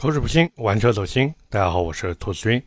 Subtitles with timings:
[0.00, 1.34] 口齿不清，玩车走心。
[1.50, 2.62] 大家好，我是兔子君。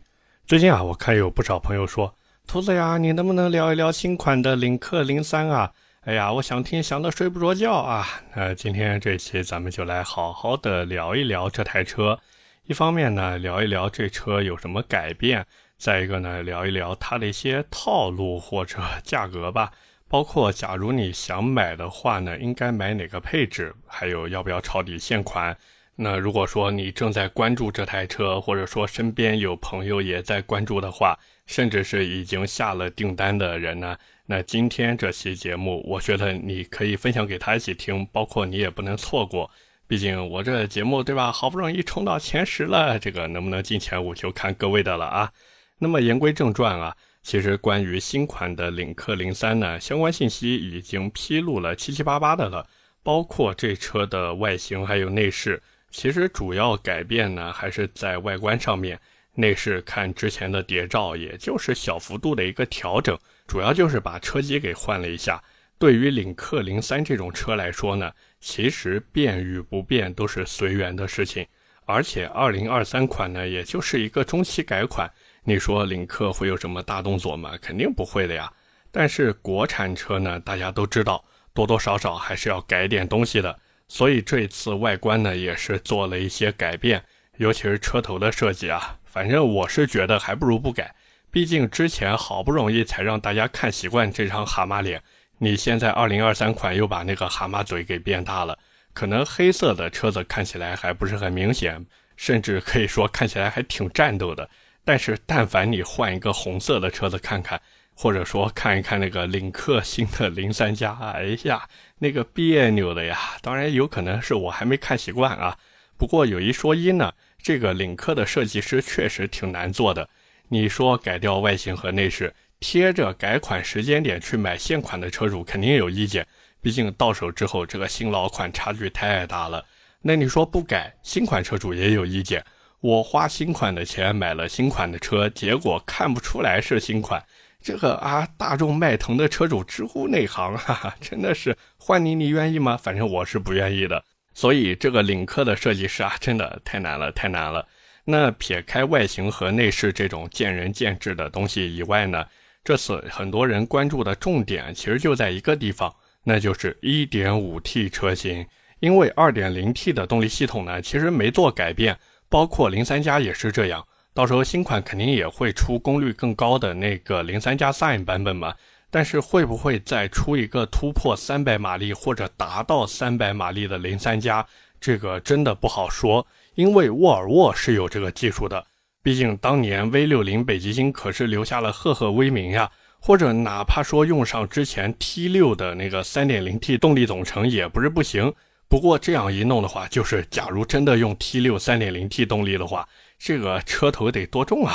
[0.46, 2.14] 最近啊，我看有不少朋友说，
[2.46, 5.72] 兔子呀，你能不能聊一聊新款的领克零三啊？
[6.02, 8.06] 哎呀，我想听，想的睡不着觉啊。
[8.36, 12.20] 那今天这期咱们就来好好的聊一聊这台车。
[12.64, 15.42] 一方面呢，聊一聊这车有什么改变；
[15.78, 19.72] 再一个呢，聊一聊它的一些套路或者价格吧。
[20.06, 23.74] 包括假如你想买的话呢，应该买哪个配置？
[23.86, 25.56] 还有要不要抄底现款？
[25.94, 39.50] 那如果说你正在关注这台车，或者说身边有朋友也在关注的话，甚至是已经下了订单的人呢，那今天这期节目，我觉得你可以分享给他一起听，包括你也不能错过。
[39.86, 45.30] 毕竟我这节目对吧，好不容易冲到前十了，这个能不能进前五就看各位的了啊。
[45.78, 52.66] 那么言归正传啊，其实关于新款的领克零三呢，相关信息已经披露了七七八八的了，
[53.02, 55.62] 包括这车的外形还有内饰。
[55.92, 58.98] 其实主要改变呢，还是在外观上面。
[59.34, 65.42] 内饰看之前的谍照，也就是小幅度的一个调整，主要就是把车机给换了一下。
[65.78, 71.46] 对于领克零三这种车来说呢，其实变与不变都是随缘的事情。
[71.86, 75.10] 而且二零二三款呢，也就是一个中期改款，
[75.44, 77.56] 你说领克会有什么大动作吗？
[77.62, 78.52] 肯定不会的呀。
[78.90, 83.58] 但是国产车呢，大家都知道，多多少少还是要改点东西的。
[83.92, 87.04] 所以这次外观呢也是做了一些改变，
[87.36, 90.94] 尤其是车头的设计啊，反正我是觉得还不如不改。
[91.30, 95.02] 毕竟之前好不容易才让大家看习惯这张蛤蟆脸，
[95.36, 98.58] 你现在二零二三款又把那个蛤蟆嘴给变大了，
[98.94, 101.84] 可能黑色的车子看起来还不是很明显，
[102.16, 104.48] 甚至可以说看起来还挺战斗的。
[104.86, 107.60] 但是但凡你换一个红色的车子看看。
[107.94, 113.18] 或者说看一看那个领克新的零三加，哎呀，那个别扭的呀！
[113.40, 115.56] 当然有可能是我还没看习惯啊。
[115.96, 120.08] 不过有一说一呢，这个领克的设计师确实挺难做的。
[120.48, 126.26] 你说改掉外形和内饰，贴着改款时间点去买现款的车主肯定有意见，
[126.60, 129.64] 毕竟到手之后这个新老款差距太大了。
[130.02, 132.44] 那你说不改，新款车主也有意见。
[132.80, 137.24] 我花新款的钱买了新款的车，结果看不出来是新款。
[137.62, 142.76] 这个啊，大众迈腾的车主直呼内行，哈哈， 真的是换你，你愿意吗？
[142.76, 144.04] 反正我是不愿意的。
[144.34, 147.66] 所以这个领克的设计师啊，真的太难了，太难了。
[148.04, 152.24] 那撇开外形和内饰这种见仁见智的东西以外呢，
[152.64, 155.94] 这次很多人关注的重点其实就在一个地方，
[156.24, 158.44] 那就是 1.5T 车型。
[158.80, 161.96] 因为 2.0T 的动力系统呢，其实没做改变，
[162.28, 163.86] 包括零三加也是这样。
[164.14, 168.54] 到时候新款肯定也会出功率更高的那个零三加 Sign 版本嘛，
[168.90, 174.46] 但是会不会再出一个突破三百马力或者达到三百马力的零三加？
[174.78, 178.66] 这个真的不好说，因为沃尔沃是有这个技术的，
[179.02, 182.70] 毕竟当年 V 六零北极星可是留下了赫赫威名呀。
[183.04, 188.32] 或者哪怕说用上之前 T 六的那个三点零 T 动力总成也不是不行。
[188.68, 192.86] 不过这样一弄的话，就是假如真的用 T 六三点零 T 动力的话。
[193.24, 194.74] 这个车头得多重啊！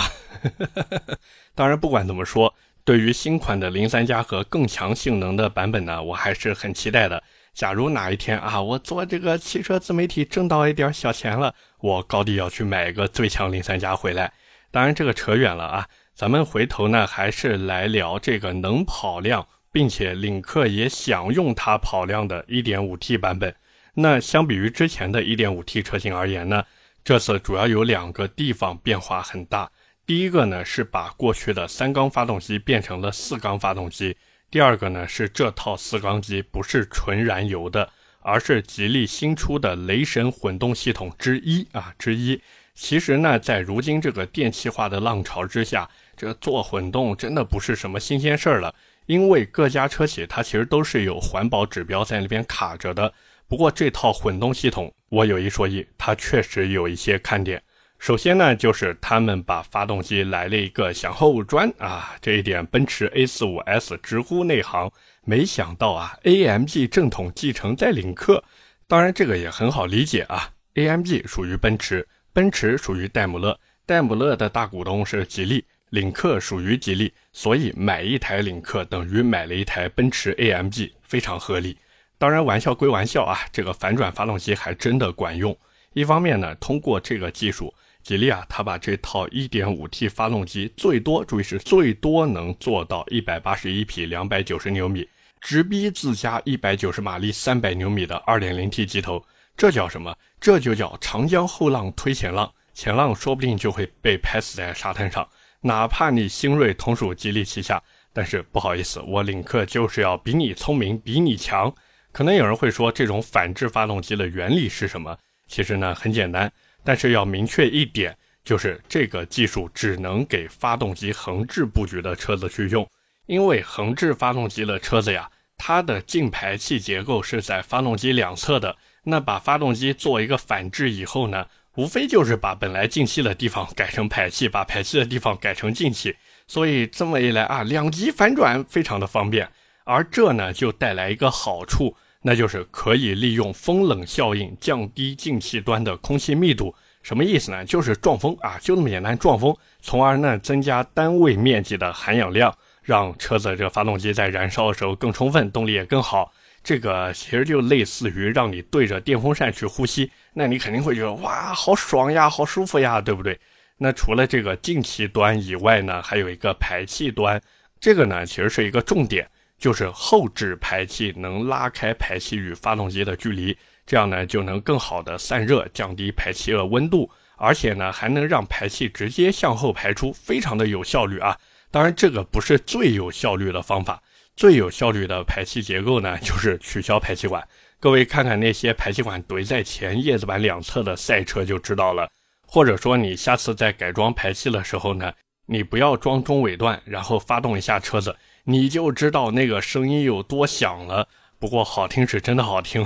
[1.53, 2.53] 当然，不管怎么说，
[2.85, 7.21] 对于新款的零三加和更强性能的版本呢，我还是很期待的。
[7.53, 14.31] 假如哪一天啊，我做这个汽车自媒体挣到一点小钱了，我高低要去买一个最强零三加回来。
[14.71, 23.53] 当然，这个扯远了啊，咱们回头呢，还是来聊这个能跑量，并且领克也想用它跑量的 1.5T 版本。
[23.95, 26.63] 那相比于之前的一点五 T 车型而言呢？
[27.07, 29.71] 这次主要有两个地方变化很大，
[30.05, 34.17] 第一个呢是把过去的三缸发动机变成了四缸发动机，
[34.51, 42.41] 第二个呢是这套四缸机不是纯燃油的，而是吉利新出的雷神混动系统之一啊之一。
[42.73, 48.75] 其实呢，在如今这个电气化的浪潮之下，这做混动真的不是什么新鲜事儿了，
[49.05, 53.13] 因为各家车企它其实都是有环保指标在那边卡着的。
[53.47, 57.61] 不过这套混动系统，我有一说一，它确实有一些看点。
[57.97, 64.91] 首先呢，就是他们把发动机来了一个向后转啊，这一点奔驰 A45S 直呼内行。
[65.23, 68.43] 没想到啊，AMG 正统继承在领克，
[68.85, 70.49] 当然这个也很好理解啊。
[70.75, 81.77] AMG 属于奔驰，奔驰属于戴姆勒，戴姆勒的大股东是吉利，领克属于吉利，所以买一台领克等于买了一台奔驰 AMG，非常合理。
[82.19, 85.55] 当然，玩笑归玩笑啊，这个反转发动机还真的管用。
[85.93, 95.07] 一方面呢，通过这个技术，吉利啊，它把这套 1.5T 发动机最多，注意是最多能做到181匹290牛米，
[95.39, 99.23] 直逼自家190马力300牛米的 2.0T 机头。
[99.55, 100.15] 这叫什么？
[100.39, 105.27] 这就叫长江后浪推前浪，前浪说不定就会被拍死在沙滩上。
[105.61, 107.81] 哪怕你新锐同属吉利旗下，
[108.13, 111.73] 但是不好意思，我领克就是要比你聪明，比你强。
[112.17, 115.15] 可能有人会说，这种反制发动机的原理是什么？
[115.45, 116.51] 其实呢，很简单，
[116.83, 122.89] 但是要明确一点，就是这个技术只能给发动机横置布局的车子去用，
[123.27, 128.75] 因为横置发动机的车子呀，它的进排气结构是在发动机两侧的。
[129.03, 136.15] 那把发动机做一个反制以后呢，无非就是把本来进气的地方改成排气，把排气的地方改成进气，
[136.47, 139.47] 所以这么一来啊，两极反转非常的方便。
[139.83, 141.95] 而这呢，就带来一个好处，
[142.27, 146.75] 那就是可以利用风冷效应降低进气端的空气密度。
[147.01, 147.63] 什么意思呢？
[147.63, 152.53] 就是撞风啊，就那么简单，撞风，从而呢增加单位面积的含氧量，
[152.83, 156.29] 让车子这个发动机在燃烧的时候更充分，动力也更好。
[156.61, 163.39] 这个其实就类似于让你对着电风扇去呼吸，那你肯定会觉得哇，好爽呀，好舒服呀，对不对？
[163.77, 167.41] 那除了这个进气端以外呢，还有一个排气端，
[167.79, 169.25] 这个呢其实是一个重点，
[169.57, 181.37] 就是后置排气能拉开排气与发动机的距离，这样呢就能更好的散热，降低排气的温度，而且呢还能让排气直接向后排出，非常的有效率啊。
[181.69, 184.01] 当然，这个不是最有效率的方法。
[184.35, 187.45] 最有效率的排气结构呢，就是取消排气管。
[187.79, 192.07] 各位看看那些排气管怼在前叶子板两侧的赛车就知道了。
[192.45, 195.11] 或者说你下次在改装排气的时候呢，
[195.47, 198.15] 你不要装中尾段，然后发动一下车子，
[198.49, 201.09] 你就知道那个声音有多响了。
[201.37, 202.85] 不过好听是真的好听。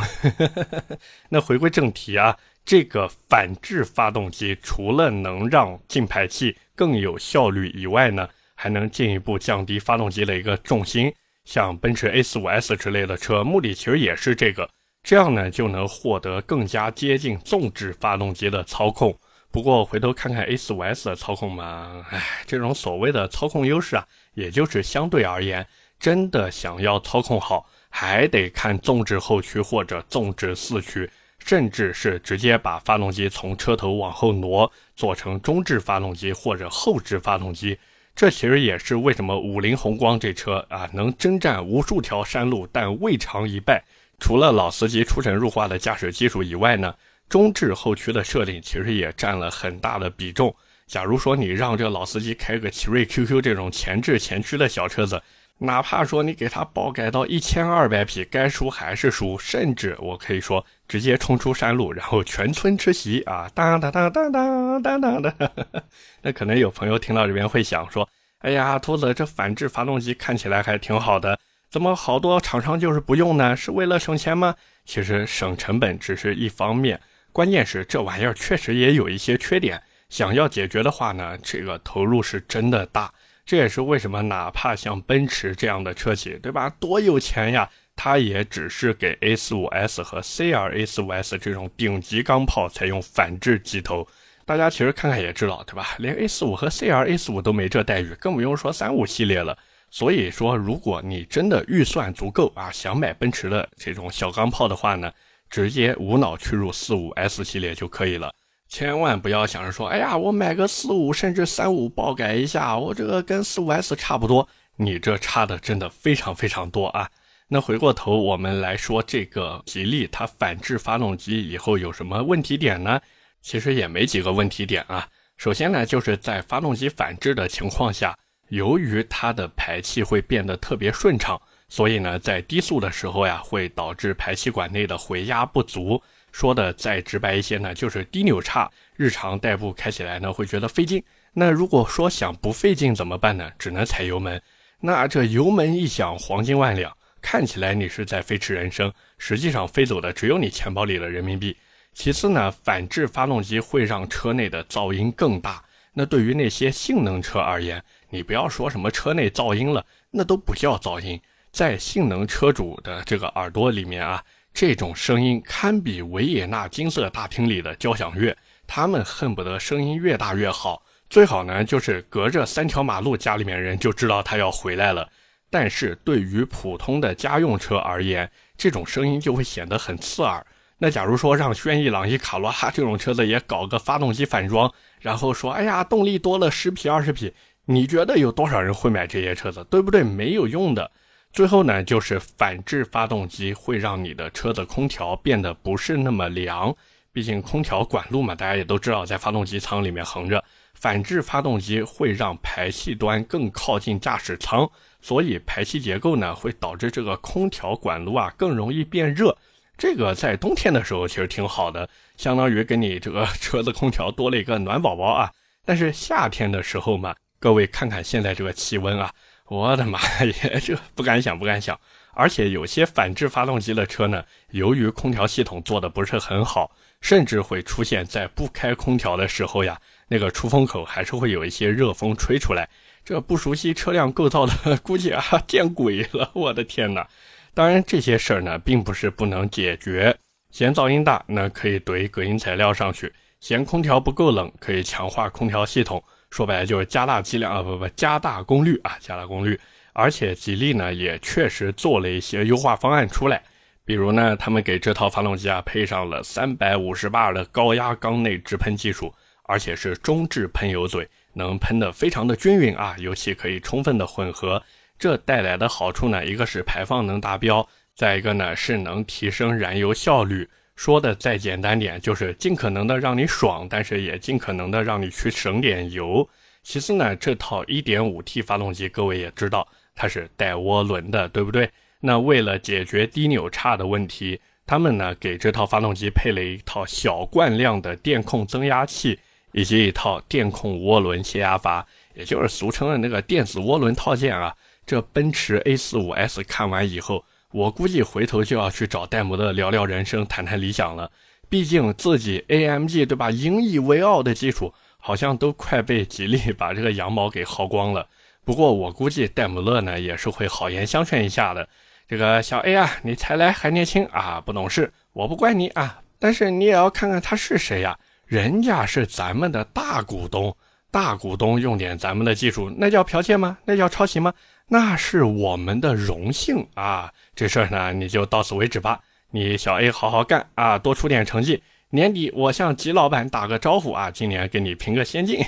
[1.30, 2.36] 那回归正题啊，
[2.66, 11.14] 这个反制发动机除了能让进排气更有效率以外呢，还能进一步降低发动机的一个重心。
[11.46, 14.68] 像奔驰 A45S 之类的车，目的其实也是这个，
[15.04, 19.16] 这样呢就能获得更加接近纵置发动机的操控。
[19.52, 25.66] 不过回头看看 A45S 的操控嘛，唉，这种所谓的操控优势啊，也就是相对而言，
[26.00, 37.78] 真的想要操控好，还得看纵置后驱或者纵置四驱，甚至是直接把发动机从车头往后挪，做成中置发动机或者后置发动机。
[38.14, 43.84] 这其实也是为什么五菱宏光这车啊能征战无数条山路，但未尝一败。
[44.20, 46.94] 除了老司机出神入化的驾驶技术以外呢，
[47.30, 50.56] 中置后驱的设定其实也占了很大的比重。
[50.92, 55.24] 假如说你让这个老司机开个奇瑞 QQ 这种前置前驱的小车子，
[55.60, 63.50] 哪怕说你给他包改到一千二百匹，该输还是输，甚至我可以说直接冲出山路，然后全村吃席啊！
[63.56, 65.34] 当当当当当当当的。
[66.24, 68.06] 那可能有朋友听到这边会想说
[68.44, 71.40] ：“哎呀，兔子，这反制发动机看起来还挺好的，
[71.70, 73.56] 怎么好多厂商就是不用呢？
[73.56, 74.54] 是为了省钱吗？”
[74.84, 77.00] 其实省成本只是一方面，
[77.32, 83.12] 关键是这玩意儿确实也有一些缺点，想要解决的话呢，这个投入是真的大。
[83.46, 86.70] 这也是为什么，哪怕像奔驰这样的车企，对吧？
[86.82, 94.06] 多有钱呀，它也只是给 A45S 和 CLA45S 这种顶级钢炮采用反制机头。
[94.46, 95.96] 大家其实看看也知道，对吧？
[95.98, 99.58] 连 A45 和 CLA45 都没这待遇，更不用说三五系列了。
[99.90, 105.10] 所以说，如果你真的预算足够啊，想买奔驰的这种小钢炮的话呢，
[105.50, 108.34] 直接无脑去入 45S 系列就可以了。
[108.72, 114.48] 千万不要想着说，哎呀，我买个四五甚至三五爆改一下，我这个跟四五 S 差不多，
[114.78, 117.10] 你这差的真的非常非常多啊！
[117.50, 122.98] 那回过头我们来说，这个吉利它反制发动机以后有什么问题点呢？
[123.42, 125.06] 其实也没几个问题点啊。
[125.36, 131.38] 首先呢，就是在发动机反制的情况下，由于它的排气会变得特别顺畅，
[131.68, 136.02] 所以呢，在低速的时候呀，会导致排气管内的回压不足。
[136.32, 141.04] 说的再直白一些呢，就是低扭差，日常代步开起来呢会觉得费劲。
[141.34, 143.50] 那如果说想不费劲怎么办呢？
[143.58, 144.42] 只能踩油门。
[144.80, 151.56] 那这油门一响，黄金万两，看起来你是在飞驰人生，实际上飞走的只有你钱包里的人民币。
[151.94, 155.64] 其次呢，反制发动机会让车内的噪音更大。
[155.94, 161.20] 那对于那些性能车而言，你不要说什么车内噪音了，那都不叫噪音，
[161.52, 164.24] 在性能车主的这个耳朵里面啊。
[164.54, 168.36] 这种声音堪比维也纳金色大厅里的交响乐，
[168.68, 175.10] 他们恨不得声音越大越好，最好呢就是隔着三条马路，家里面人就知道他要回来了。
[175.50, 180.46] 但是对于普通的家用车而言，这种声音就会显得很刺耳。
[180.78, 187.34] 那假如说让轩逸、朗逸、卡罗拉这种车子也搞个发动机反装，然后说，哎呀，动力多了十匹二十匹，
[187.66, 189.64] 你觉得有多少人会买这些车子？
[189.70, 190.04] 对不对？
[190.04, 190.90] 没有用的。
[191.34, 196.76] 最后呢，就是反制发动机会让你的车的空调变得不是那么凉，
[197.14, 200.44] 毕竟空调管路嘛，大家也都知道，在发动机舱里面横着。
[200.74, 204.68] 反制发动机会让排气端更靠近驾驶舱，
[205.00, 209.38] 所以排气结构呢会导致这个空调管路啊更容易变热。
[209.78, 215.32] 这个在冬天的时候其实挺好的，相当于给你这个车子空调多了一个暖宝宝啊。
[215.64, 219.14] 但是夏天的时候嘛，各位看看现在这个气温啊，
[219.52, 221.78] 我的妈耶，这不敢想，不敢想。
[222.14, 229.78] 而且有些反制发动机的车呢，由于空调系统做的不是很好，甚至会出现在不开空调的时候呀。
[230.08, 232.70] 那个出风口还是会有一些热风吹出来，
[233.04, 236.32] 这不熟悉车辆构造的估计啊见鬼了！
[236.32, 237.06] 我的天哪！
[237.54, 240.18] 当然这些事儿呢，并不是不能解决。
[240.50, 243.10] 嫌噪音大，那可以怼隔音材料上去；
[243.42, 246.02] 嫌空调不够冷，可以强化空调系统。
[246.32, 249.60] 说白了就是加大剂量啊，不不，加大功率啊，加大功率。
[249.94, 253.44] 而且吉利呢，也确实做了一些优化方案出来，
[253.86, 259.14] 比如呢，他们给这套发动机啊配上了三百五十巴的高压缸内直喷技术。
[259.46, 264.64] 而且是中置喷油嘴，能喷得非常的均匀啊，油气可以充分的混合。
[264.98, 270.48] 这带来的好处呢，一个是排放能达标，再一个呢是能提升燃油效率。
[270.82, 276.28] 说的再简单点，就是尽可能的让你爽，但是也尽可能的让你去省点油。
[276.64, 281.70] 其次呢，这套 1.5T 发动机，各位也知道它是带涡轮的，对不对？
[282.00, 289.20] 那为了解决低扭差的问题，他们呢给这套发动机配了一套小惯量的电控增压器。
[289.54, 291.86] 以及一套电控涡轮泄压阀，
[292.16, 294.56] 也就是俗称的那个电子涡轮套件啊。
[294.86, 301.12] 这奔驰 A45S 看完以后，我估计回头就要去找戴姆勒聊聊人生，谈谈理想了。
[301.50, 308.08] 毕竟自己 AMG 对吧，引以为傲的技术，好像都快被吉利把这个羊毛给薅光了。
[308.46, 311.68] 不过我估计戴姆勒呢，也是会好言相劝一下的。
[312.08, 316.02] 这个小 A 啊，你才来还年轻啊，不懂事，我不怪你啊。
[316.18, 317.98] 但是你也要看看他是谁呀。
[318.26, 320.56] 人家是咱们的大股东，
[320.90, 323.58] 大股东用点咱们的技术，那叫剽窃吗？
[323.66, 324.34] 那叫抄袭吗？
[324.68, 327.12] 那是我们的荣幸啊！
[327.36, 329.00] 这事儿呢，你就到此为止吧。
[329.32, 331.64] 你小 A 好好干啊，多出点成绩。
[331.92, 335.44] 年底我向吉老板打个招呼啊，今年给你评个先进。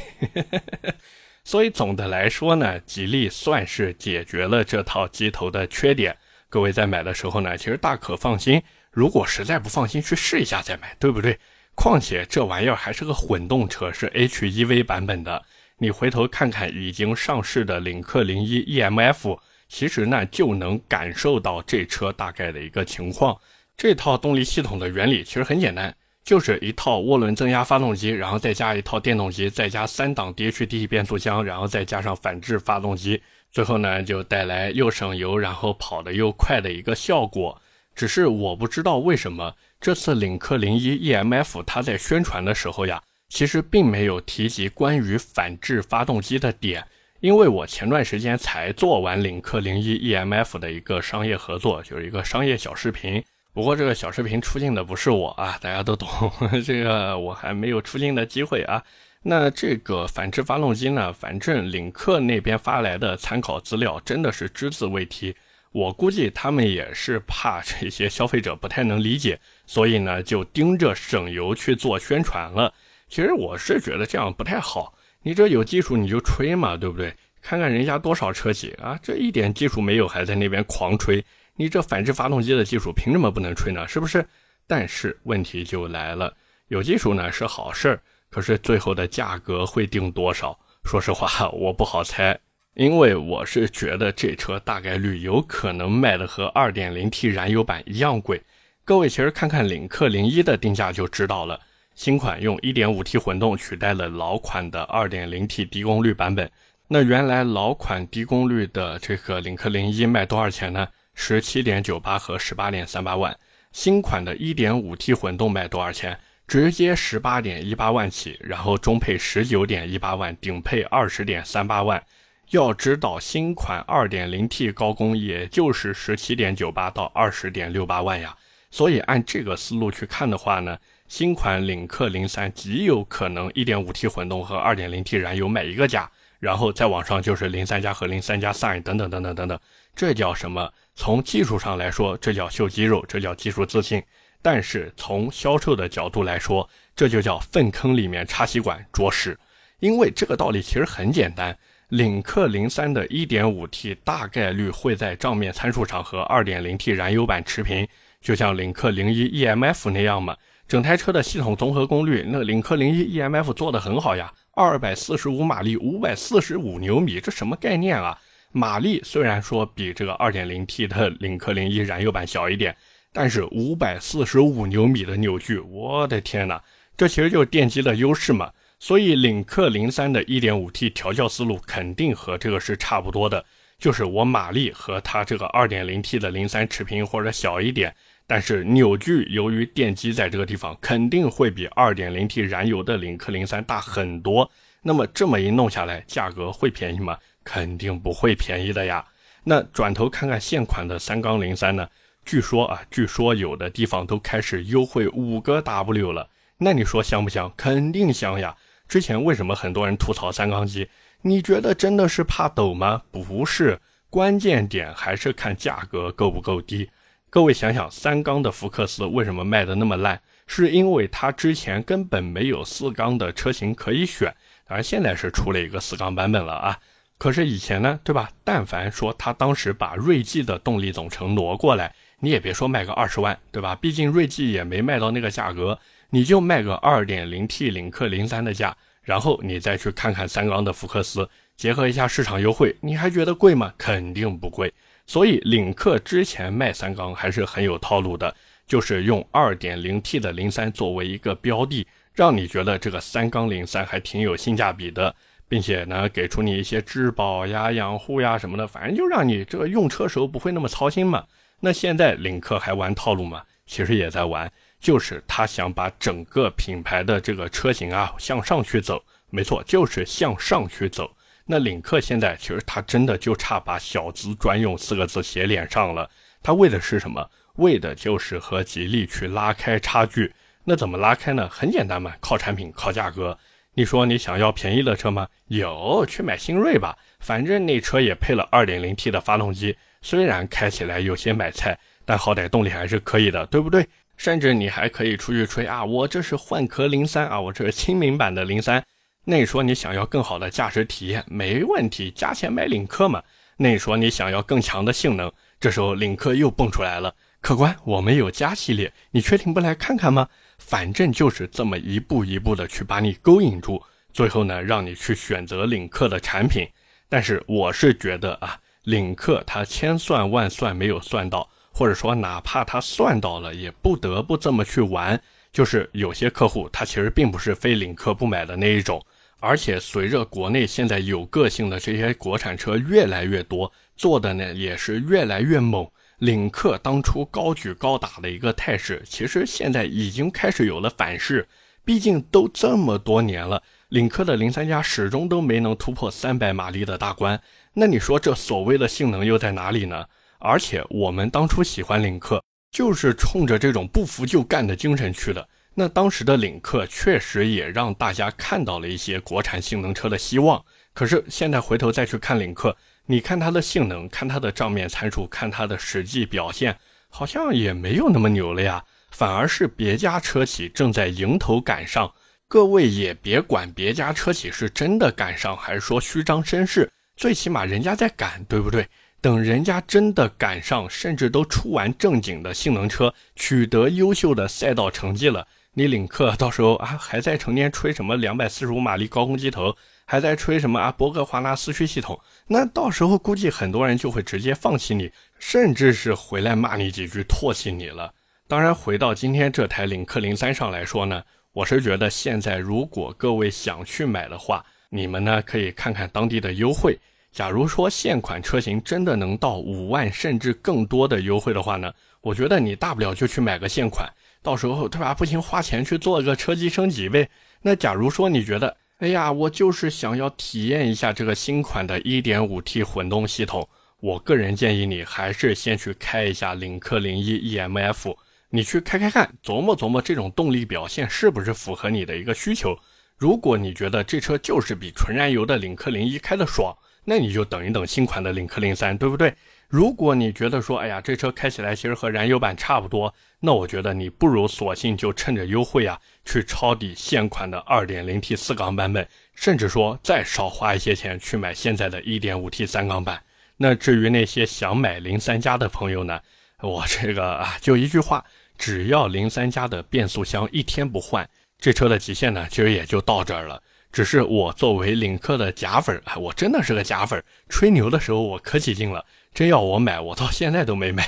[1.43, 6.17] 所以总的来说呢，吉利算是解决了这套机头的缺点。
[6.49, 8.61] 各位在买的时候呢，其实大可放心。
[8.91, 11.37] 如果实在不放心，去试一下再买，对不对？
[11.75, 15.43] 况且这玩意儿还是个混动车，是 HEV 版本的。
[15.79, 19.39] 你回头看看已经上市的领克零一 EMF，
[19.73, 23.35] 其实呢就能感受到这车大概的一个情况。
[23.75, 25.91] 这套动力系统的原理其实很简单，
[26.23, 33.19] 就是一套涡轮增压发动机，然后再加一套电动机，再加三档 DHT 变速箱，然后再加上反制发动机，
[33.51, 37.59] 最后呢就带来又省油，然后跑得又快的一个效果。
[37.95, 46.85] 只是我不知道为什么这次领克零一 EMF 它在宣传的时候呀，其实并没有提及关于反制发动机的点。
[47.23, 53.23] 因为我前段时间才做完领克零一 EMF 的一个商业合作，就是一个商业小视频。
[53.53, 56.09] 不过这个小视频出镜的不是我啊，大家都懂，
[56.65, 58.83] 这个我还没有出镜的机会啊。
[59.21, 65.33] 那这个反制发动机呢，反正领克那边发来的参考资料真的是只字未提。
[65.71, 72.73] 我估计他们也是怕这些消费者不太能理解，所以呢就盯着省油去做宣传了。
[73.07, 77.13] 其实我是觉得这样不太好，你这有技术你就吹嘛，对不对？
[77.41, 81.23] 看看人家多少车企啊，这一点技术没有还在那边狂吹，
[81.55, 83.87] 你这反制发动机的技术凭什么不能吹呢？
[83.87, 84.25] 是不是？
[84.65, 86.33] 但是问题就来了，
[86.69, 90.57] 有技术呢是好事儿，可是最后的价格会定多少？
[90.85, 92.39] 说实话，我不好猜。
[92.75, 98.41] 因为我是觉得这车大概率有可能卖的和 2.0T 燃油版一样贵。
[98.83, 101.59] 各位其实看看领克零一的定价就知道了。
[101.95, 106.49] 新款用 1.5T 混动取代了老款的 2.0T 低功率版本。
[106.87, 113.37] 那原来老款低功率的这个领克零一卖多少钱呢？17.98和18.38万。
[113.71, 116.19] 新款的 1.5T 混动卖多少钱？
[116.45, 122.03] 直接18.18万起，然后中配19.18万，顶配20.38万。
[122.49, 128.35] 要知道，新款 2.0T 高功也就是17.98到20.68万呀，
[128.69, 130.77] 所以按这个思路去看的话呢，
[131.15, 139.59] 新款领克零三极有可能 1.5T 混动和 2.0T 燃油卖一个价，然后再往上就是零三加和零三加 Sign 等等等等等等，
[139.95, 140.73] 这叫什么？
[140.95, 144.01] 从技术上来说，这叫秀肌肉，这叫技术自信；
[144.41, 149.37] 但是从销售的角度来说，这就叫粪坑里面插吸管着实。
[149.81, 151.55] 因为这个道理其实很简单。
[151.89, 157.87] 领克零三的 1.5T 大概率会在账面参数上和 2.0T 燃油版持平，
[158.19, 160.35] 就像领克零一 EMF 那样嘛。
[160.67, 168.17] 整台车的系统综合功率，那领克零一 EMF 做的很好呀，二百四十五马力，五百四十五牛米，这什么概念啊？
[168.51, 172.75] 马力虽然说比这个二点零 T 的领克零一燃油版小一点，
[173.11, 176.61] 但是五百四十五牛米的扭矩，我的天哪，
[176.95, 178.51] 这其实就是电机的优势嘛。
[178.79, 183.43] 所以领克零三的一点五 T 调教思路肯定和这个是差不多的，
[183.79, 187.95] 就是我马力和它这个二点零 T 的零三持平或者小一点。
[188.33, 194.49] 但是扭矩由于电机在这个地方肯定会比 2.0T 燃油的领克零三大很多，
[194.81, 197.15] 那么这么一弄下来，价格会便宜吗？
[197.43, 199.05] 肯定不会便宜的呀。
[199.43, 201.87] 那转头看看现款的三缸零三呢？
[202.25, 206.27] 据说啊，据说有的地方都开始优惠五个 W 了。
[206.57, 207.53] 那你说香不香？
[207.55, 208.55] 肯定香呀。
[208.87, 210.89] 之前为什么很多人吐槽三缸机？
[211.21, 213.03] 你觉得真的是怕抖吗？
[213.11, 216.89] 不是，关键点还是看价格够不够低。
[217.33, 220.21] 各位想想，三缸的福克斯为什么卖的那么烂？
[220.45, 224.31] 是因为它之前根本没有四缸的车型可以选，
[224.67, 226.77] 当然现在是出了一个四缸版本了啊。
[227.17, 228.29] 可是以前呢，对吧？
[228.43, 233.73] 但凡说他当时把锐际的动力总成挪过来，你也别说卖个二十万，对吧？
[233.73, 235.79] 毕竟锐际也没卖到那个价格，
[236.11, 243.73] 你就卖个二点零 T 领克零三的价，然后你再去看看三缸的福克斯，结合一下市场优惠，你还觉得贵吗？
[243.75, 244.71] 肯定不贵。
[245.05, 248.33] 所以领克之前卖三缸还是很有套路的，
[248.65, 255.13] 就是用 2.0T 的零三作为一个标的，让你觉得这个三缸零三还挺有性价比的，
[255.47, 261.25] 并且呢给出你一些质保呀、养护呀什么的，反正就让你这个用车时候不会那么操心嘛。
[261.59, 263.43] 那现在领克还玩套路吗？
[263.65, 271.15] 其实也在玩，就是他想把整个品牌的这个车型啊向上去走，没错，就是向上去走。
[271.45, 276.09] 那领克现在其实它真的就差把“小资专用”四个字写脸上了。
[276.41, 277.29] 它为的是什么？
[277.55, 280.33] 为的就是和吉利去拉开差距。
[280.63, 281.47] 那怎么拉开呢？
[281.49, 283.37] 很简单嘛，靠产品，靠价格。
[283.75, 285.27] 你说你想要便宜的车吗？
[285.47, 293.87] 有，去买新锐吧，反正那车也配了 2.0T 的发动机，虽然开起来有些买菜，但好歹动力还是可以的，对不对？
[294.15, 298.81] 甚至你还可以出去吹啊，我这是换壳零三啊，我这是亲民版的零三。
[299.25, 303.23] 那你说你想要更好的驾驶体验，没问题，加钱买领克嘛。
[303.55, 307.15] 那你说你想要更强的性能，这时候领克又蹦出来了。
[307.39, 310.27] 客官，我们有加系列，你确定不来看看吗？
[310.57, 313.81] 反正就是这么一步一步的去把你勾引住，
[314.11, 316.67] 最后呢，让你去选择领克的产品。
[317.07, 325.21] 但是我是觉得啊，领克它千算万算没有算到，或者说哪怕它算到了，也不得不这么去玩。
[325.53, 329.05] 就是有些客户他其实并不是非领克不买的那一种。
[329.45, 335.85] 而且随着国内现在有个性的这些国产车越来越多，做的呢也是越来越猛。
[336.19, 341.45] 领克当初高举高打的一个态势，其实现在已经开始有了反噬。
[341.83, 347.37] 毕竟都这么多年了，领克的零三加始终都没能突破三百马力的大关。
[347.73, 350.05] 那你说这所谓的性能又在哪里呢？
[350.39, 355.45] 而且我们当初喜欢领克，就是冲着这种不服就干的精神去的。
[355.75, 360.63] 那当时的领克确实也让大家看到了一些国产性能车的希望。
[360.93, 366.77] 可是现在回头再去看领克，你看它的性能，看它的账面参数，看它的实际表现，
[367.09, 368.83] 好像也没有那么牛了呀。
[369.09, 372.13] 反而是别家车企正在迎头赶上。
[372.47, 378.87] 各位也别管别家车企是真的赶上，还是说虚张声势，最起码人家在赶，对不对？
[379.21, 385.47] 等人家真的赶上，甚至都出完正经的性能车，取得优秀的赛道成绩了。
[385.75, 398.13] 你领克到时候啊，还在成天吹什么两百四十五马力高空机头，还在吹什么啊博格华纳四驱系统，那到时候估计很多人就会直接放弃你，甚至是回来骂你几句，唾弃你了。
[398.47, 406.99] 当然，回到今天这台领克零三上来说呢，我是觉得现在如果各位想去买的话，你们呢可以看看当地的优惠。
[407.31, 414.07] 假如说现款车型真的能到五万甚至更多的优惠的话呢，我觉得你大不了就去买个现款。
[414.43, 415.13] 到时候对吧？
[415.15, 417.29] 不行，花钱去做个车机升级呗。
[417.63, 423.67] 那假如说你觉得，哎呀，我就是想要体验一下这个新款的 1.5T 混动系统，
[424.01, 428.15] 我个人建议你还是先去开一下领克零一 EMF，
[428.49, 432.77] 你去开开看，琢磨琢磨这种动力表现是不是符合你的一个需求。
[433.17, 436.75] 如果你觉得这车就是比纯燃油的领克零一开的爽，
[437.05, 439.33] 那你就等一等新款的领克零三，对不对？
[439.73, 453.23] 如果你觉得说，哎呀，这车开起来其实和燃油版差不多，那我觉得你不如索性就趁着优惠啊，去抄底现款的 2.0T 四缸版本，甚至说再少花一些钱去买现在的 1.5T 三缸版。
[453.57, 456.19] 那至于那些想买零三加的朋友呢，
[456.61, 458.23] 我这个啊，就一句话，
[458.59, 463.59] 只要零三加的变速箱一天不换，这车的极限呢，其实也就到这儿了。
[463.93, 469.05] 只是我作为领克的假粉，哎，我真的是个假粉，吹牛的时候我可起劲了。
[469.35, 471.07] 真要我买，我到现在都没买。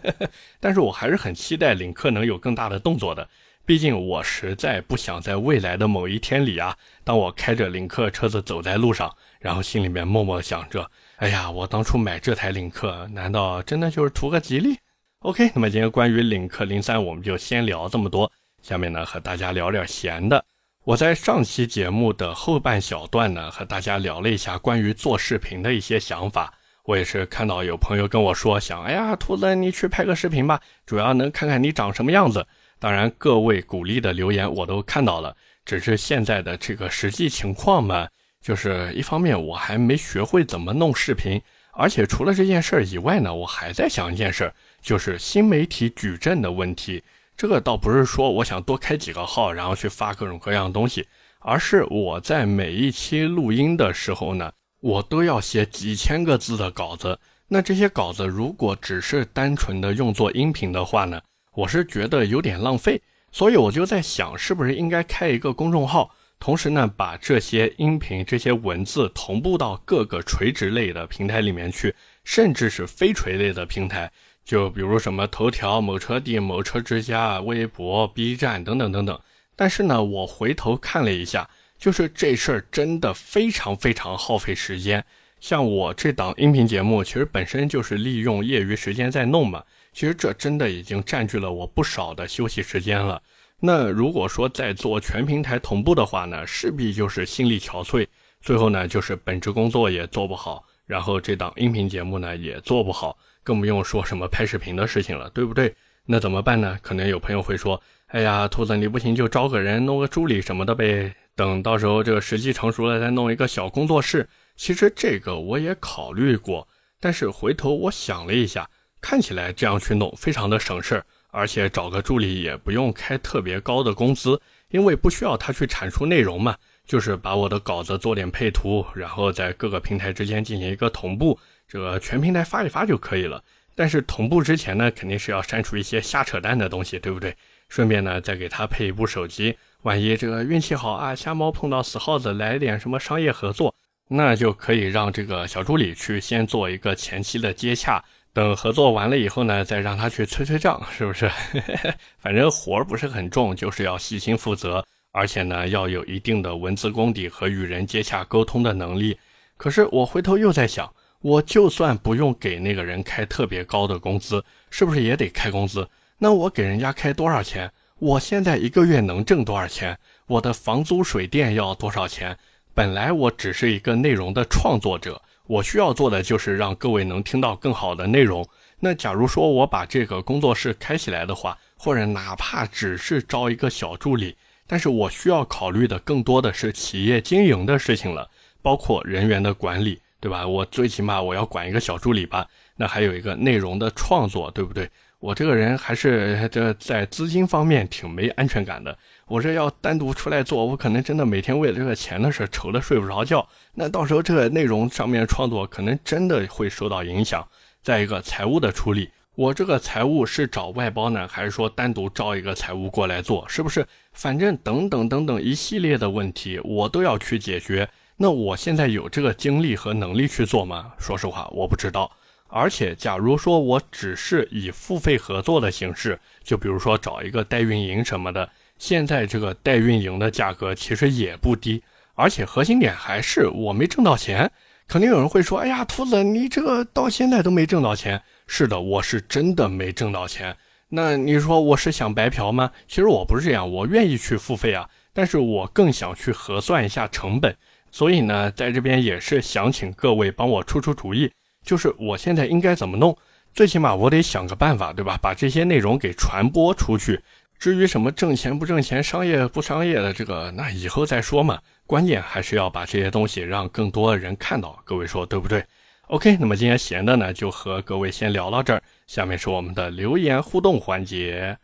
[0.60, 3.26] 但是我还是很期待领克能有更大的动作的。
[3.64, 14.78] 毕竟我实在不想在未来的某一天里啊，当我开着领克车子走在路上，然后心里面默默想着：哎呀，我当初买这台领克，难道真的就是图个吉利
[15.20, 18.30] ？OK，那么今天关于领克零三，我们就先聊这么多。
[18.62, 20.44] 下面呢，和大家聊点闲的。
[20.86, 26.54] 我在上期节目的后半小段呢，和大家聊了一下关于做视频的一些想法。
[26.84, 32.46] 我也是看到有朋友跟我说，想，哎呀，兔子，你去拍个视频吧，主要能看看你长什么样子。
[32.78, 38.06] 当然，各位鼓励的留言我都看到了，只是现在的这个实际情况嘛，
[38.40, 47.02] 就是一方面我还没学会怎么弄视频，而且除了这件事儿以外呢，我还在想一件事儿，就是新媒体矩阵的问题。
[47.36, 51.06] 这个倒不是说我想多开几个号，然后去发各种各样的东西，
[51.40, 57.18] 而是我在每一期录音的时候呢，我都要写几千个字的稿子。
[57.48, 61.20] 那这些稿子如果只是单纯的用作音频的话呢，
[61.52, 63.00] 我是觉得有点浪费。
[63.32, 71.94] 所以我就在想，是不是应该开一个公众号，同时呢，把这些音频、这些文字同步到各个垂直类的平台里面去，
[72.24, 74.10] 甚至是非垂类的平台。
[74.46, 79.20] 就比如什么头条、某车帝、某车之家、微博、B 站等等等等。
[79.56, 85.04] 但是呢，我回头看了一下，就是这事儿真的非常非常耗费时间。
[85.40, 89.64] 像我这档音频节目，其实本身就是利用业余时间在弄嘛。
[89.92, 93.20] 其实这真的已经占据了我不少的休息时间了。
[93.58, 98.06] 那如果说在做全平台同步的话呢，势必就是心力憔悴，
[98.42, 103.18] 最后呢就是本职工作也做不好，然后这档音频节目呢也做不好。
[103.42, 105.72] 更不用说什么拍视频的事情了，对不对？
[106.04, 106.76] 那怎么办呢？
[106.82, 111.14] 可能有朋友会说：“哎呀，兔子，你不行就招个人，弄个助理什么的呗。
[111.36, 116.66] 等到时候这个时机成熟了，再弄一个小工作室。”其实这个我也考虑过，
[116.98, 118.68] 但是回头我想了一下，
[119.00, 131.38] 看起来这样去弄非常的省事儿，而且找个助理也不用开特别高的工资，因为不需要他去产出内容嘛，就是把我的稿子做点配图，然后在各个平台之间进行一个同步。
[131.68, 133.42] 这个全平台发一发就可以了，
[133.74, 137.36] 但是同步之前呢，肯定是要删除一些瞎扯淡的东西，对不对？
[137.68, 143.74] 顺便呢，再给他配一部手机，万一这个运气好啊，瞎猫碰到死耗子，来点什么商业合作，
[144.06, 151.28] 那就可以让这个小助理去先做一个前期的接洽，等合作完了以后呢，再让他去催催账，是不是？
[152.16, 154.86] 反正活儿不是很重，就是要细心负责，
[155.16, 159.18] 而且呢，要有一定的文字功底和与人接洽沟通的能力。
[159.56, 160.92] 可是我回头又在想。
[161.22, 165.88] 我就算不用给那个人开特别高的工资，是不是也得开工资？
[166.18, 167.72] 那我给人家开多少钱？
[167.98, 169.98] 我现在一个月能挣多少钱？
[170.26, 172.36] 我的房租水电要多少钱？
[172.74, 178.46] 本来我只是一个内容的创作者，我需要做的就是让各位能听到更好的内容。
[178.78, 188.28] 那假如说我把这个工作室开起来的话，或者哪怕只是招一个小助理，但是我需要考虑的更多的是企业经营的事情了，
[188.62, 190.00] 包括人员的管理。
[190.18, 190.48] 对吧？
[190.48, 192.44] 我最起码我要管一个小助理吧，
[192.76, 194.90] 那还有一个内容的创作，对不对？
[195.20, 198.96] 我这个人还是这在资金方面挺没安全感的。
[199.28, 203.46] 我这要单独出来做，我可能真的每天为了这个钱的事愁得睡不着觉。
[203.74, 207.46] 那到时候这个内容上面创作可能真的会受到影响。
[207.82, 213.46] 再一个财务的处理，我这个财务是找外包呢，还是说单独招一个财务过来做？
[213.46, 213.86] 是不是？
[214.12, 217.86] 反正等等等等一系列的问题，我都要去解决。
[218.16, 220.94] 那我现在有这个精力和能力去做吗？
[220.98, 222.10] 说实话，我不知道。
[222.48, 231.82] 而且，假如说我只是以付费合作的形式，就比如说找一个代运营什么的，现在这个代运营的价格其实也不低。
[232.14, 234.50] 而且核心点还是我没挣到钱。
[234.88, 240.56] 肯定有人会说：“哎呀，兔子，你这个到现在都没挣到钱。”是的，我是真的没挣到钱。
[240.88, 242.70] 那你说我是想白嫖吗？
[242.86, 247.56] 其实我不是这样，我愿意去付费啊，但是我更想去核算一下成本。
[247.90, 251.30] 所以呢，在这边也是想请各位帮我出出主意，
[251.64, 253.16] 就是我现在应该怎么弄？
[253.52, 255.18] 最起码我得想个办法，对吧？
[255.20, 257.20] 把这些内容给传播出去。
[257.58, 261.58] 至于什么挣钱不挣钱、商业不商业的这个，那以后再说嘛。
[261.86, 264.78] 关键还是要把这些东西让更多的人看到。
[264.84, 265.64] 各位说对不对
[266.08, 268.82] ？OK，那么今天闲的呢，就和各位先聊到这儿。
[269.06, 271.58] 下面是我们的留言互动环节。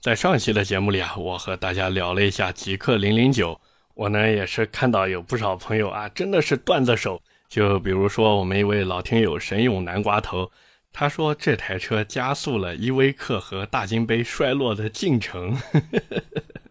[0.00, 3.60] 在上一期的节目里啊，我和大家聊了一下极客零零九。
[3.94, 7.20] 我呢也是看到有不少朋友啊，真的是段子手。
[7.48, 10.50] 就比如说我们一位老听友神勇南瓜头，
[10.92, 15.56] 他说这台车加速了依维柯和大金杯衰落的进程。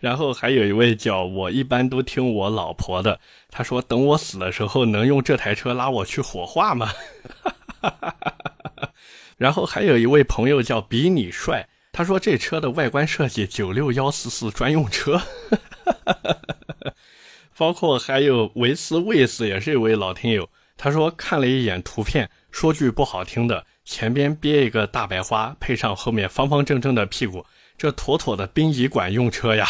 [0.00, 6.90] 然后还有一位叫我一般都听我老婆的，他说等我死的时候能用这台车拉我去火化吗？
[9.36, 15.20] 然后还有一位朋友叫比你帅，他说这车的外观设计九六幺四四专用车。
[17.56, 27.44] 包括还有维斯卫斯也是一位老听友，他说看了一眼图片，说句不好听的，前边憋一个大白花，配上后面方方正正的屁股，
[27.80, 29.66] 这妥妥的殡仪馆用车呀！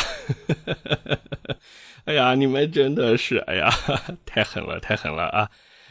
[2.07, 3.73] 哎呀，你们真的是，哎呀，
[4.27, 5.49] 太狠了，太狠了啊！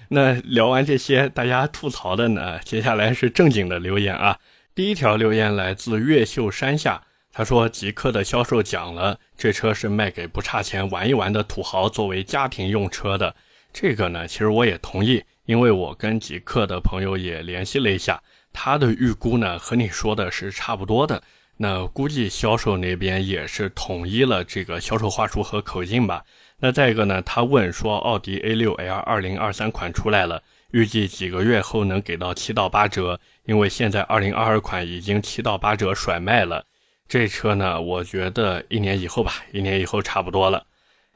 [0.09, 4.37] 那聊完这些大家吐槽的呢，接下来是正经的留言啊。
[4.75, 7.01] 第一条留言来自越秀山下。
[7.31, 13.33] 他说：“极客的销售讲了，这车是卖给不差钱玩一玩的土豪作为家庭用车的。
[13.71, 21.23] 这个呢，其实我也同意，因为我跟极客的朋友也联系了一下，他的预估呢和你说的是差不多的。
[21.61, 26.23] 那估计销售那边也是统一了这个销售话术和口径吧。
[26.59, 30.41] 那再一个呢，他问说，奥迪 A6L 二零二三款出来了，
[30.71, 36.63] 预计几个月后能给到七到八折，因为现在二零二二款已经七到八折甩卖了。”
[37.09, 40.65] 这车呢，我觉得一年以后吧，一年以后差不多了。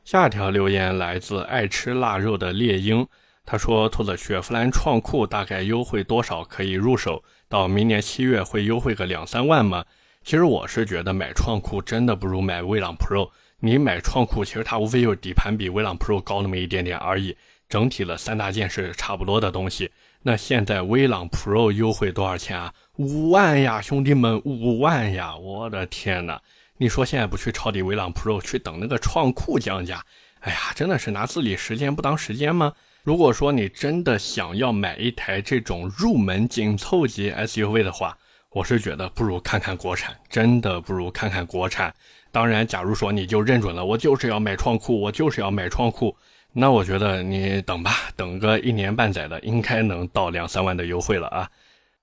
[0.04, 3.08] 下一条留言来自爱吃腊肉的猎鹰，
[3.46, 7.24] 他说：“兔子雪佛兰创酷大概优惠多少可以入手？
[7.48, 9.86] 到明年七月会优惠个两三万吗？”
[10.24, 13.30] 其实我是觉得买创酷真的不如买威朗 Pro。
[13.60, 17.36] 你买创酷，其实它无非就是底盘比威朗 Pro 高那么一点点而已，
[17.70, 19.90] 整体的三大件是差不多的东西。
[20.22, 22.74] 那现在威朗 Pro 优惠多少钱啊？
[22.98, 25.36] 五万呀，兄弟们，五万呀！
[25.36, 26.42] 我的天哪！
[26.78, 30.04] 你说现在不去抄底威朗 Pro，去等那个创酷降价？
[30.40, 32.74] 哎呀，真的是拿自己时间不当时间吗？
[33.04, 38.18] 如果说你真的想要买一台这种入门紧凑级 SUV 的话，
[38.54, 41.94] 我是觉得不如看看国产，真的不如看看国产。
[42.32, 46.16] 当然，假如说你就认准了，我就是要买创酷，我就是要买创酷，
[46.52, 51.50] 那我觉得你等吧，等个一年半载的，应该能到两三万的优惠了啊。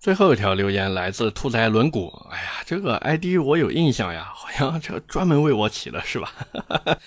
[0.01, 6.33] 最后一条留言来自兔仔轮毂，哎呀，这个 ID 我有印象呀，好像这专门为我起的是吧？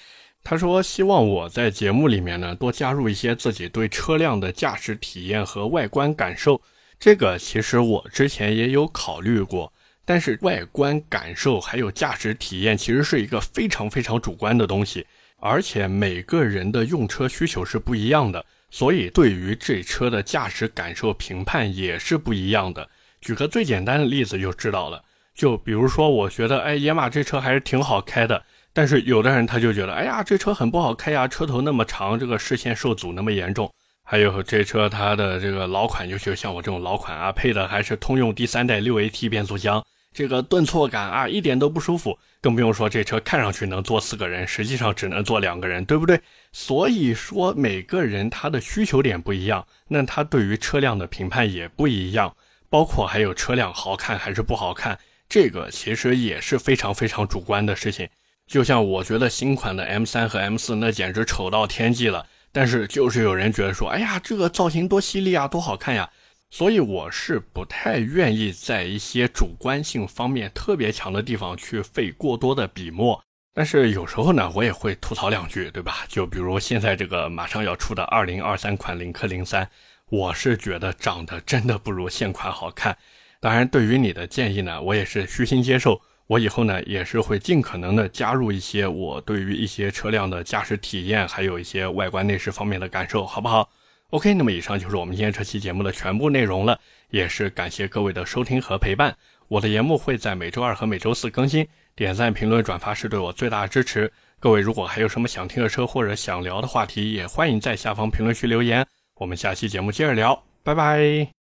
[0.41, 6.61] 他说希望我在节目里面呢多加入一些自己对车辆的驾驶体验和外观感受。
[7.03, 9.73] 这个其实我之前也有考虑过，
[10.05, 18.45] 但是外观感受还有驾驶体验其实是一个非常非常主观的东西，而且每个人的用车需求是不一样的。
[18.71, 22.87] 所以，对于这车的驾驶感受评判也是不一样的。
[23.19, 25.03] 举个最简单的例子就知道了。
[25.35, 28.41] 就比如说，我觉得，哎，野马这车还是挺好开的。
[28.71, 33.69] 但是有的人他就觉得，哎呀，这车很不好开呀，车头那么长，这个视线受阻那么严重。
[34.03, 39.83] 还有这车它的这个老款，尤其是像我这种老款啊，配的还是通用第三代六 AT 变速箱。
[40.13, 46.21] 这个顿挫感啊，一点都不舒服，更不用说这车看上去能坐四个人，实际上只能坐两个人，对不对？
[46.51, 52.35] 所以说每个人他的需求点不一样，那他对于车辆的评判也不一样，
[52.69, 58.07] 包括还有车辆好看还是不好看，这个其实也是非常非常主观的事情。
[58.45, 66.09] 就像我觉得新款的 M3 和 M4 那简直丑到天际了，但是就是有人觉得说，哎呀，这个造型多犀利啊，多好看呀。
[66.51, 73.19] 所以我是不太愿意在一些主观性方面特别强的地方去费过多的笔墨，
[73.55, 76.05] 但是有时候呢，我也会吐槽两句，对吧？
[76.07, 79.67] 就比如现在这个马上要出的二零二三款领克零三，
[80.11, 82.95] 我是觉得长得真的不如现款好看。
[83.39, 85.99] 当然，对于你的建议呢，我也是虚心接受。
[86.27, 93.69] 我以后呢，也是会尽可能的加入一些我对于一些车辆的驾驶体验，还有一些外观内饰方面的感受，好不好
[94.11, 99.15] ？OK，那么以上就是我们今天这期节目的全部内容了，也是感谢各位的收听和陪伴。
[99.47, 104.11] 我的节目会在每周二和每周四更新，点赞、评论、转发是对我最大的支持。
[104.39, 108.85] 各位如果还有什么想听的车或者想聊的话题，也欢迎在下方评论区留言。
[109.15, 111.42] 我们下期节目接着聊，拜拜。